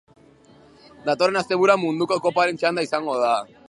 [1.09, 3.37] Datorren asteburuan munduko koparen txanda izango da.